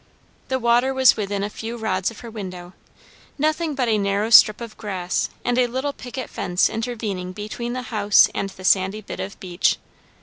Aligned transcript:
The 0.47 0.57
water 0.57 0.95
was 0.95 1.15
within 1.15 1.43
a 1.43 1.47
few 1.51 1.77
rods 1.77 2.09
of 2.09 2.21
her 2.21 2.31
window; 2.31 2.73
nothing 3.37 3.75
but 3.75 3.87
a 3.87 3.99
narrow 3.99 4.31
strip 4.31 4.59
of 4.59 4.75
grass 4.75 5.29
and 5.45 5.59
a 5.59 5.67
little 5.67 5.93
picket 5.93 6.27
fence 6.27 6.71
intervening 6.71 7.33
between 7.33 7.73
the 7.73 7.83
house 7.93 8.27
and 8.33 8.49
the 8.49 8.63
sandy 8.65 9.01
bit 9.01 9.19
of 9.19 9.39
beach. 9.39 9.77